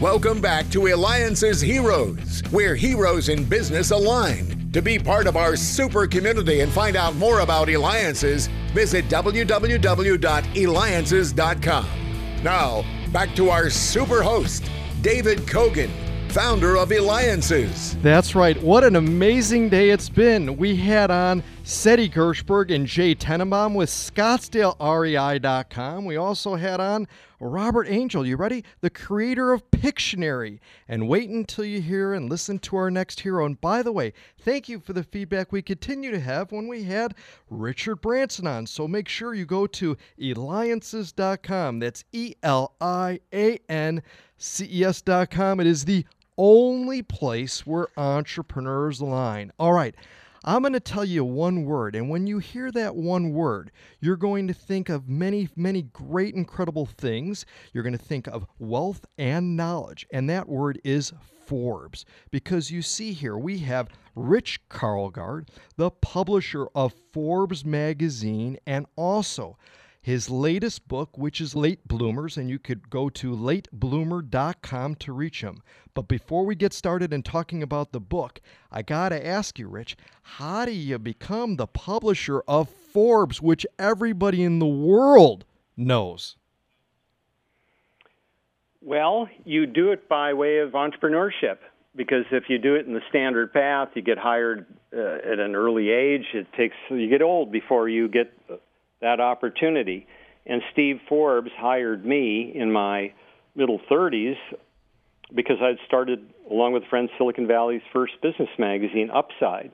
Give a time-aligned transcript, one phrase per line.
[0.00, 4.70] Welcome back to Eliances Heroes, where heroes in business align.
[4.72, 11.86] To be part of our super community and find out more about Eliances, visit www.eliances.com.
[12.44, 15.90] Now, back to our super host, David Cogan,
[16.28, 17.96] founder of Eliances.
[18.00, 18.62] That's right.
[18.62, 20.56] What an amazing day it's been.
[20.56, 26.06] We had on Seti Gershberg and Jay Tenenbaum with ScottsdaleREI.com.
[26.06, 27.06] We also had on
[27.40, 28.26] Robert Angel.
[28.26, 28.64] You ready?
[28.80, 30.60] The creator of Pictionary.
[30.88, 33.44] And wait until you hear and listen to our next hero.
[33.44, 36.84] And by the way, thank you for the feedback we continue to have when we
[36.84, 37.14] had
[37.50, 38.66] Richard Branson on.
[38.66, 41.80] So make sure you go to Eliances.com.
[41.80, 44.02] That's E L I A N
[44.38, 45.60] C E S.com.
[45.60, 46.06] It is the
[46.38, 49.52] only place where entrepreneurs align.
[49.58, 49.94] All right.
[50.44, 54.16] I'm going to tell you one word, and when you hear that one word, you're
[54.16, 57.44] going to think of many, many great, incredible things.
[57.72, 61.12] You're going to think of wealth and knowledge, and that word is
[61.46, 62.04] Forbes.
[62.30, 69.56] Because you see here, we have Rich Karlgaard, the publisher of Forbes magazine, and also
[70.08, 75.42] his latest book, which is Late Bloomers, and you could go to latebloomer.com to reach
[75.42, 75.62] him.
[75.92, 78.40] But before we get started in talking about the book,
[78.72, 83.66] I got to ask you, Rich, how do you become the publisher of Forbes, which
[83.78, 85.44] everybody in the world
[85.76, 86.38] knows?
[88.80, 91.58] Well, you do it by way of entrepreneurship
[91.94, 94.64] because if you do it in the standard path, you get hired
[94.96, 96.24] uh, at an early age.
[96.32, 98.32] It takes you get old before you get
[99.00, 100.06] that opportunity.
[100.46, 103.12] And Steve Forbes hired me in my
[103.54, 104.36] middle 30s
[105.34, 109.70] because I'd started, along with friends, Silicon Valley's first business magazine, Upside.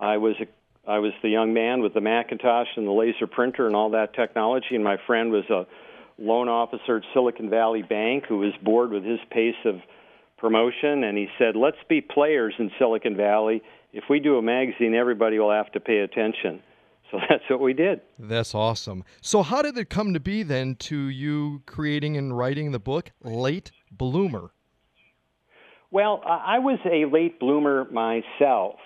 [0.00, 3.66] I was a, I was the young man with the Macintosh and the laser printer
[3.66, 5.66] and all that technology, and my friend was a
[6.20, 9.76] loan officer at Silicon Valley Bank who was bored with his pace of
[10.36, 13.62] promotion, and he said, "Let's be players in Silicon Valley.
[13.92, 16.62] If we do a magazine, everybody will have to pay attention."
[17.10, 18.00] So that's what we did.
[18.18, 19.04] That's awesome.
[19.20, 23.10] So, how did it come to be then to you creating and writing the book
[23.22, 24.50] Late Bloomer?
[25.90, 28.76] Well, I was a late bloomer myself.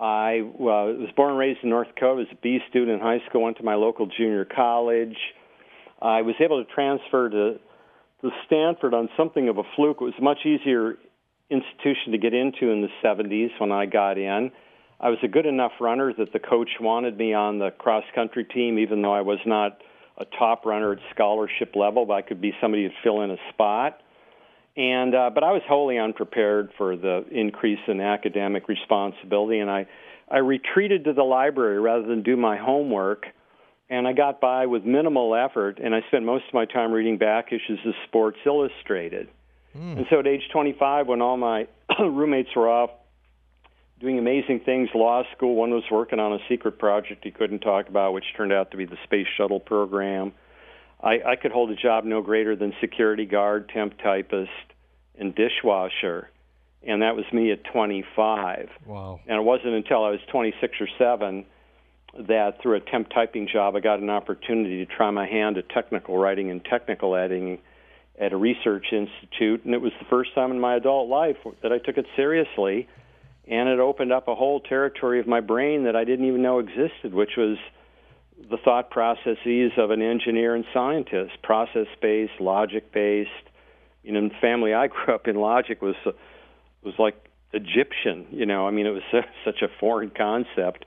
[0.00, 2.16] I was born and raised in North Dakota.
[2.16, 3.42] Was a B student in high school.
[3.42, 5.16] Went to my local junior college.
[6.02, 7.60] I was able to transfer to
[8.22, 9.98] to Stanford on something of a fluke.
[10.00, 10.96] It was a much easier
[11.48, 14.50] institution to get into in the 70s when I got in.
[15.00, 18.44] I was a good enough runner that the coach wanted me on the cross country
[18.44, 19.78] team, even though I was not
[20.18, 23.38] a top runner at scholarship level, but I could be somebody to fill in a
[23.52, 24.00] spot.
[24.76, 29.86] And uh, but I was wholly unprepared for the increase in academic responsibility, and I
[30.30, 33.24] I retreated to the library rather than do my homework.
[33.88, 37.18] And I got by with minimal effort, and I spent most of my time reading
[37.18, 39.28] back issues of Sports Illustrated.
[39.76, 39.96] Mm.
[39.96, 41.66] And so at age 25, when all my
[41.98, 42.90] roommates were off
[44.00, 44.88] doing amazing things.
[44.94, 45.54] Law school.
[45.54, 48.76] One was working on a secret project he couldn't talk about, which turned out to
[48.76, 50.32] be the space shuttle program.
[51.02, 54.50] I, I could hold a job no greater than security guard, temp typist,
[55.18, 56.30] and dishwasher,
[56.82, 58.68] and that was me at 25.
[58.86, 59.20] Wow!
[59.26, 61.46] And it wasn't until I was 26 or 7
[62.26, 65.68] that through a temp typing job I got an opportunity to try my hand at
[65.68, 67.60] technical writing and technical editing
[68.18, 71.72] at a research institute, and it was the first time in my adult life that
[71.72, 72.88] I took it seriously
[73.50, 76.60] and it opened up a whole territory of my brain that I didn't even know
[76.60, 77.58] existed, which was
[78.48, 83.30] the thought processes of an engineer and scientist, process based, logic based.
[84.04, 85.96] You know, the family I grew up in, logic was
[86.82, 87.16] was like
[87.52, 88.26] Egyptian.
[88.30, 89.02] You know, I mean, it was
[89.44, 90.86] such a foreign concept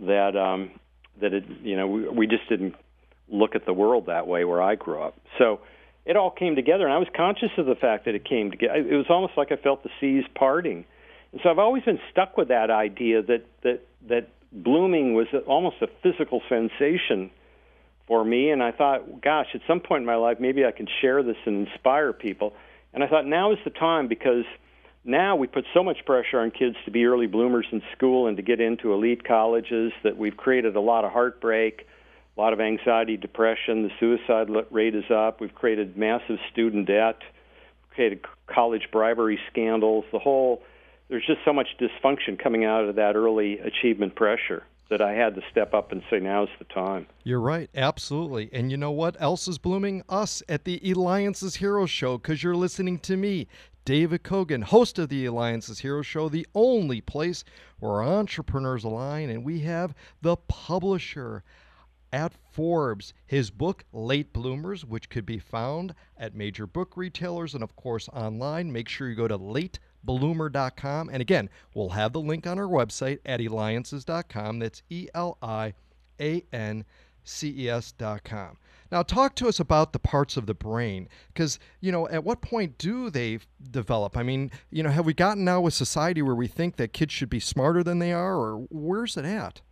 [0.00, 0.72] that um,
[1.20, 2.74] that it, you know, we, we just didn't
[3.28, 5.16] look at the world that way where I grew up.
[5.38, 5.60] So
[6.04, 8.74] it all came together, and I was conscious of the fact that it came together.
[8.74, 10.84] It was almost like I felt the seas parting
[11.34, 15.76] and so I've always been stuck with that idea that that that blooming was almost
[15.82, 17.28] a physical sensation
[18.06, 18.50] for me.
[18.50, 21.36] And I thought, gosh, at some point in my life, maybe I can share this
[21.44, 22.54] and inspire people.
[22.92, 24.44] And I thought now is the time because
[25.04, 28.36] now we put so much pressure on kids to be early bloomers in school and
[28.36, 31.84] to get into elite colleges that we've created a lot of heartbreak,
[32.36, 33.82] a lot of anxiety, depression.
[33.82, 35.40] The suicide rate is up.
[35.40, 37.18] We've created massive student debt,
[37.92, 40.04] created college bribery scandals.
[40.12, 40.62] The whole
[41.08, 45.34] there's just so much dysfunction coming out of that early achievement pressure that I had
[45.34, 47.06] to step up and say, now's the time.
[47.24, 47.70] You're right.
[47.74, 48.50] Absolutely.
[48.52, 50.02] And you know what else is blooming?
[50.08, 53.48] Us at the Eliances Hero Show, because you're listening to me,
[53.86, 57.44] David Cogan, host of the Eliances Hero Show, the only place
[57.80, 59.30] where entrepreneurs align.
[59.30, 61.44] And we have the publisher
[62.12, 63.14] at Forbes.
[63.26, 68.08] His book, Late Bloomers, which could be found at major book retailers and, of course,
[68.10, 68.70] online.
[68.70, 69.36] Make sure you go to
[70.06, 71.08] latebloomer.com.
[71.08, 74.58] And again, we'll have the link on our website at eliances.com.
[74.58, 75.74] That's E L I
[76.20, 76.84] A N
[77.24, 78.58] C E S.com.
[78.92, 82.42] Now, talk to us about the parts of the brain, because you know, at what
[82.42, 83.40] point do they
[83.70, 84.16] develop?
[84.16, 87.12] I mean, you know, have we gotten now with society where we think that kids
[87.12, 89.62] should be smarter than they are, or where's it at?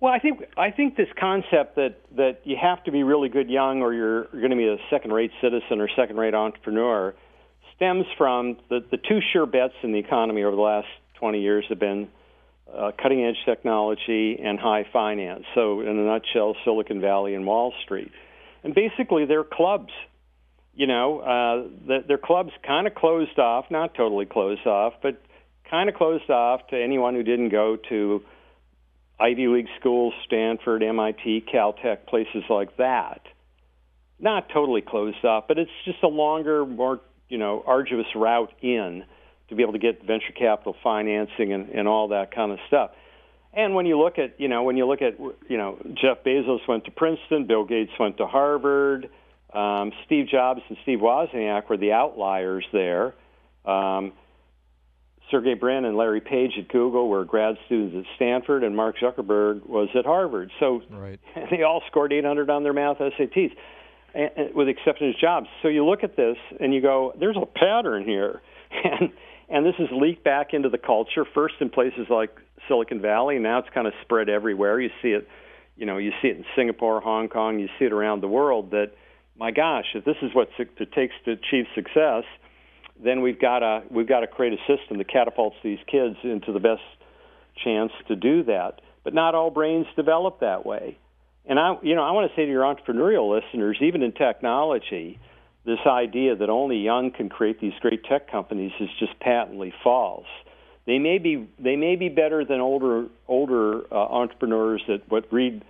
[0.00, 3.48] Well, I think I think this concept that that you have to be really good
[3.48, 7.14] young, or you're, you're going to be a second-rate citizen or second-rate entrepreneur,
[7.82, 10.86] stems from the the two sure bets in the economy over the last
[11.18, 12.08] 20 years have been
[12.72, 15.44] uh, cutting edge technology and high finance.
[15.54, 18.10] So, in a nutshell, Silicon Valley and Wall Street.
[18.62, 19.92] And basically, they're clubs.
[20.74, 25.20] You know, uh, they're clubs kind of closed off, not totally closed off, but
[25.70, 28.22] kind of closed off to anyone who didn't go to
[29.20, 33.20] Ivy League schools, Stanford, MIT, Caltech, places like that.
[34.18, 37.00] Not totally closed off, but it's just a longer, more
[37.32, 39.04] you know, arduous route in
[39.48, 42.90] to be able to get venture capital financing and, and all that kind of stuff.
[43.54, 45.18] And when you look at, you know, when you look at,
[45.48, 49.08] you know, Jeff Bezos went to Princeton, Bill Gates went to Harvard,
[49.54, 53.14] um, Steve Jobs and Steve Wozniak were the outliers there.
[53.64, 54.12] Um,
[55.30, 59.66] Sergey Brin and Larry Page at Google were grad students at Stanford, and Mark Zuckerberg
[59.66, 60.50] was at Harvard.
[60.60, 61.18] So right.
[61.50, 63.52] they all scored 800 on their math SATs,
[64.54, 65.46] with exception of Jobs.
[65.62, 69.12] So you look at this and you go, "There's a pattern here," and
[69.48, 71.24] and this has leaked back into the culture.
[71.34, 72.30] First in places like
[72.68, 73.38] Silicon Valley.
[73.38, 74.80] Now it's kind of spread everywhere.
[74.80, 75.28] You see it,
[75.76, 77.58] you know, you see it in Singapore, Hong Kong.
[77.58, 78.70] You see it around the world.
[78.70, 78.92] That
[79.36, 82.24] my gosh, if this is what it takes to achieve success,
[83.02, 86.52] then we've got to we've got to create a system that catapults these kids into
[86.52, 86.82] the best
[87.62, 88.80] chance to do that.
[89.04, 90.98] But not all brains develop that way.
[91.44, 95.18] And I, you know, I want to say to your entrepreneurial listeners, even in technology,
[95.64, 100.26] this idea that only young can create these great tech companies is just patently false.
[100.86, 105.64] They may be they may be better than older older uh, entrepreneurs that what Reid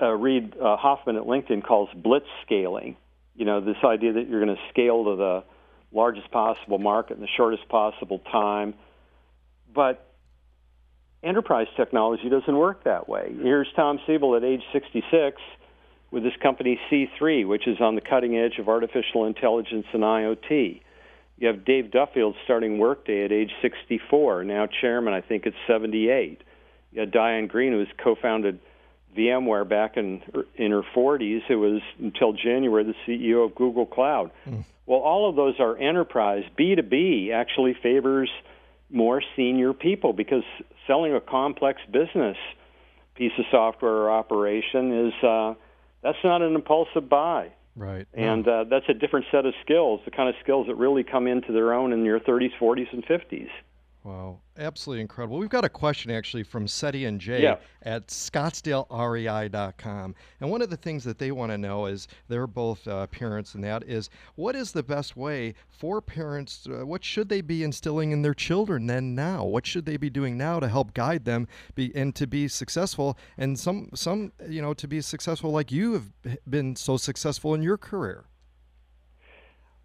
[0.00, 2.96] uh, Reid uh, Hoffman at LinkedIn calls blitz scaling.
[3.34, 5.44] You know, this idea that you're going to scale to the
[5.92, 8.74] largest possible market in the shortest possible time.
[9.74, 10.05] But
[11.26, 13.34] enterprise technology doesn't work that way.
[13.40, 15.40] Here's Tom Siebel at age 66
[16.10, 20.80] with his company C3, which is on the cutting edge of artificial intelligence and IoT.
[21.38, 26.42] You have Dave Duffield starting Workday at age 64, now chairman, I think, it's 78.
[26.92, 28.58] You had Diane Greene, who was co-founded
[29.16, 30.22] VMware back in
[30.56, 34.30] in her 40s, who was until January the CEO of Google Cloud.
[34.46, 34.64] Mm.
[34.86, 36.44] Well, all of those are enterprise.
[36.58, 38.30] B2B actually favors
[38.90, 40.44] more senior people because
[40.86, 42.36] selling a complex business
[43.14, 45.54] piece of software or operation is uh,
[46.02, 47.50] that's not an impulsive buy.
[47.74, 48.06] Right.
[48.14, 51.26] And uh, that's a different set of skills, the kind of skills that really come
[51.26, 53.48] into their own in your 30s, 40s, and 50s.
[54.06, 55.36] Wow, absolutely incredible.
[55.36, 57.56] We've got a question actually from Seti and Jay yeah.
[57.82, 60.14] at scottsdalerei.com.
[60.40, 63.56] And one of the things that they want to know is they're both uh, parents,
[63.56, 66.68] and that is what is the best way for parents?
[66.70, 69.44] Uh, what should they be instilling in their children then now?
[69.44, 73.18] What should they be doing now to help guide them be, and to be successful?
[73.36, 76.12] And some, some, you know, to be successful like you have
[76.48, 78.26] been so successful in your career.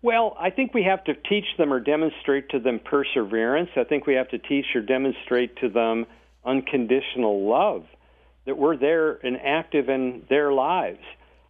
[0.00, 3.70] Well, I think we have to teach them or demonstrate to them perseverance.
[3.76, 6.06] I think we have to teach or demonstrate to them
[6.44, 7.84] unconditional love,
[8.46, 11.00] that we're there and active in their lives.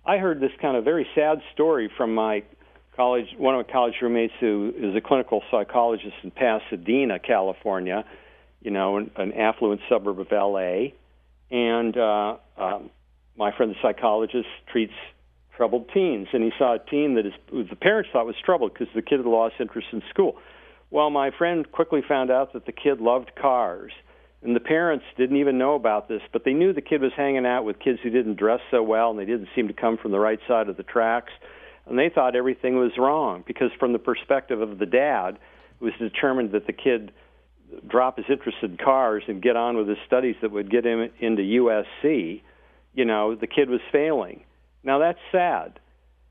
[0.05, 2.43] I heard this kind of very sad story from my
[2.97, 8.05] college, one of my college roommates who is a clinical psychologist in Pasadena, California,
[8.63, 10.89] you know, an, an affluent suburb of LA.
[11.51, 12.91] And uh, um,
[13.37, 14.95] my friend, the psychologist, treats
[15.59, 17.35] troubled teens, and he saw a teen that his,
[17.69, 20.37] the parents thought was troubled because the kid had lost interest in school.
[20.91, 23.93] Well, my friend quickly found out that the kid loved cars,
[24.43, 27.45] and the parents didn't even know about this, but they knew the kid was hanging
[27.45, 30.13] out with kids who didn't dress so well, and they didn't seem to come from
[30.13, 31.33] the right side of the tracks,
[31.87, 35.39] and they thought everything was wrong because, from the perspective of the dad,
[35.81, 37.11] it was determined that the kid
[37.87, 41.11] drop his interest in cars and get on with his studies that would get him
[41.19, 42.43] into USC.
[42.95, 44.45] You know, the kid was failing
[44.83, 45.81] now that's sad.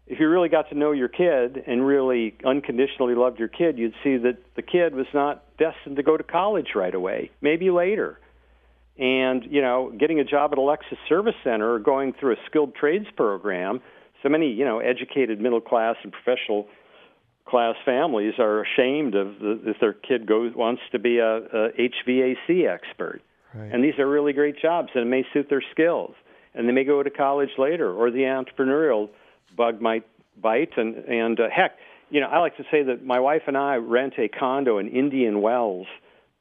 [0.05, 3.93] If you really got to know your kid and really unconditionally loved your kid, you'd
[4.03, 8.19] see that the kid was not destined to go to college right away, maybe later.
[8.97, 12.37] And, you know, getting a job at a Lexus service center or going through a
[12.49, 13.81] skilled trades program,
[14.23, 16.67] so many, you know, educated middle class and professional
[17.47, 21.69] class families are ashamed of the, if their kid goes wants to be a, a
[21.79, 23.21] HVAC expert.
[23.53, 23.71] Right.
[23.71, 26.13] And these are really great jobs and it may suit their skills.
[26.53, 29.09] And they may go to college later, or the entrepreneurial
[29.55, 30.05] bug might
[30.41, 30.77] bite.
[30.77, 31.77] And and uh, heck,
[32.09, 34.87] you know, I like to say that my wife and I rent a condo in
[34.89, 35.87] Indian Wells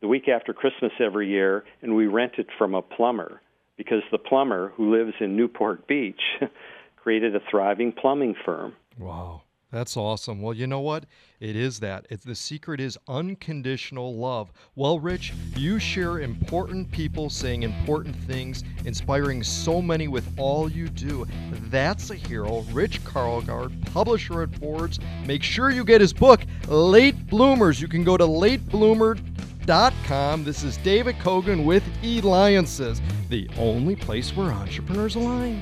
[0.01, 3.41] the week after Christmas every year, and we rent it from a plumber
[3.77, 6.21] because the plumber who lives in Newport Beach
[6.97, 8.75] created a thriving plumbing firm.
[8.99, 9.43] Wow.
[9.73, 10.43] That's awesome.
[10.43, 11.07] Well, you know what?
[11.41, 12.07] It is that.
[12.09, 14.53] It's, the secret is unconditional love.
[14.77, 20.89] Well, Rich, you share important people saying important things, inspiring so many with all you
[20.89, 21.27] do.
[21.69, 22.61] That's a hero.
[22.73, 25.01] Rich Karlgaard, publisher at Forbes.
[25.27, 27.81] Make sure you get his book, Late Bloomers.
[27.81, 30.45] You can go to latebloomer.com.
[30.45, 35.61] This is David Cogan with Eliances, the only place where entrepreneurs align.